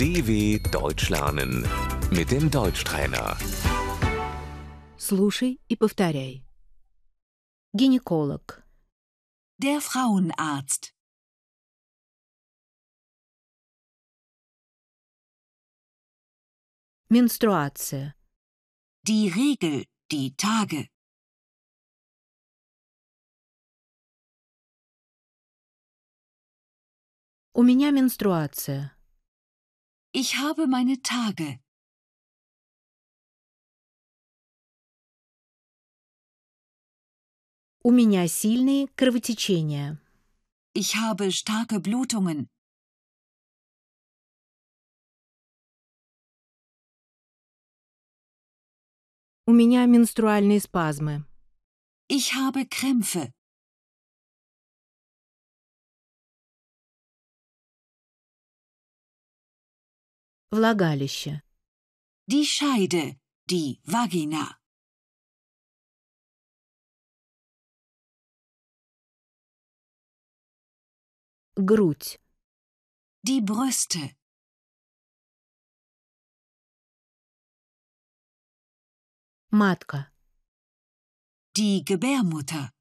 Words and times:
DW 0.00 0.58
Deutsch 0.70 1.08
lernen 1.10 1.66
mit 2.10 2.30
dem 2.30 2.50
Deutschtrainer. 2.50 3.36
Слушай 4.98 5.60
и 5.68 5.76
повторяй. 5.76 6.44
Гинеколог, 7.72 8.62
Der 9.58 9.80
Frauenarzt. 9.80 10.92
менструация, 17.10 18.14
Die 19.06 19.28
Regel. 19.28 19.86
Die 20.10 20.30
Tage. 20.36 20.88
у 27.52 27.62
меня 27.62 27.90
менструация, 27.90 28.92
Ich 30.12 30.36
habe 30.36 30.66
meine 30.66 31.02
Tage. 31.02 31.60
у 37.86 37.92
меня 37.92 38.26
сильные 38.26 38.88
кровотечения, 38.96 40.00
Ich 40.74 40.96
habe 40.96 41.30
starke 41.30 41.78
Blutungen. 41.78 42.48
у 49.46 49.52
меня 49.52 49.86
менструальные 49.86 50.60
спазмы, 50.60 51.24
Ich 52.08 52.34
habe 52.34 52.66
Krämpfe. 52.66 53.32
влагалище, 60.50 61.42
Die 62.26 62.44
Scheide. 62.44 63.18
Die 63.48 63.80
Vagina. 63.84 64.58
грудь, 71.56 72.20
Die 73.22 73.40
Brüste. 73.40 74.16
матка, 79.50 80.12
Die 81.56 81.84
Gebärmutter. 81.84 82.72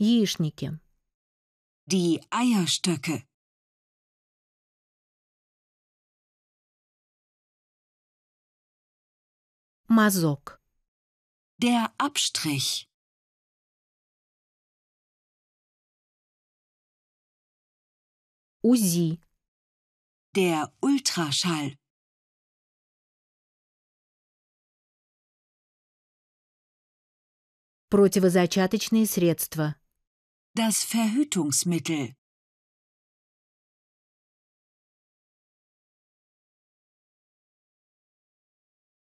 яичники, 0.00 0.78
Die 1.86 2.20
Eierstöcke. 2.30 3.26
мазок, 9.88 10.60
Der 11.58 11.94
Abstrich. 11.98 12.88
УЗИ, 18.62 19.20
Der 20.34 20.72
Ultraschall. 20.82 21.78
противозачаточные 27.88 29.06
средства, 29.06 29.76
Das 30.60 30.84
Verhütungsmittel. 30.84 32.16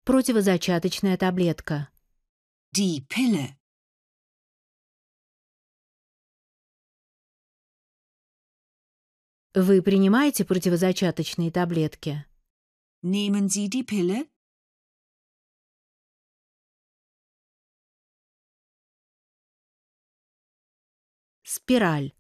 противозачаточная 0.05 1.17
таблетка, 1.17 1.89
Die 2.75 3.01
Pille. 3.09 3.57
Вы 9.55 9.83
принимаете 9.83 10.45
противозачаточные 10.45 11.51
таблетки? 11.51 12.25
Nehmen 13.03 13.49
Sie 13.49 13.69
die 13.69 13.85
Pille? 13.85 14.27
Спираль. 21.47 22.13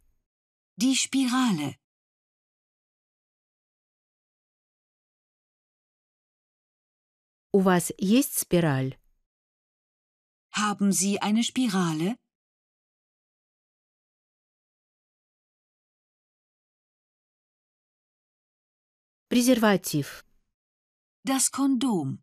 Die 0.77 0.95
Spirale. 0.97 1.79
У 7.55 7.61
вас 7.61 7.93
есть 7.99 8.39
спираль? 8.39 8.99
Haben 10.55 10.91
Sie 10.93 11.21
eine 11.21 11.43
Spirale? 11.43 12.17
Презерватив. 19.29 20.25
Das 21.25 21.51
Kondom. 21.51 22.23